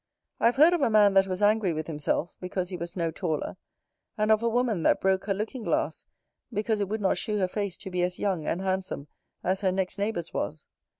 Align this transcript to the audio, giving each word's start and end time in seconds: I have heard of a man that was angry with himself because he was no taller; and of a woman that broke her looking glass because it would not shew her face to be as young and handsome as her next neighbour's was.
I 0.39 0.47
have 0.47 0.55
heard 0.55 0.73
of 0.73 0.81
a 0.81 0.89
man 0.89 1.13
that 1.13 1.27
was 1.27 1.43
angry 1.43 1.73
with 1.73 1.85
himself 1.85 2.33
because 2.41 2.69
he 2.69 2.75
was 2.75 2.95
no 2.95 3.11
taller; 3.11 3.55
and 4.17 4.31
of 4.31 4.41
a 4.41 4.49
woman 4.49 4.81
that 4.81 4.99
broke 4.99 5.25
her 5.25 5.33
looking 5.35 5.61
glass 5.61 6.05
because 6.51 6.81
it 6.81 6.89
would 6.89 7.01
not 7.01 7.19
shew 7.19 7.37
her 7.37 7.47
face 7.47 7.77
to 7.77 7.91
be 7.91 8.01
as 8.01 8.17
young 8.17 8.47
and 8.47 8.61
handsome 8.63 9.09
as 9.43 9.61
her 9.61 9.71
next 9.71 9.99
neighbour's 9.99 10.33
was. 10.33 10.65